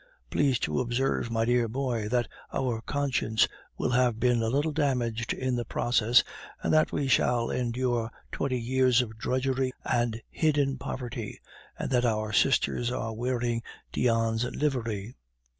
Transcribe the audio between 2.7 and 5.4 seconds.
conscience will have been a little damaged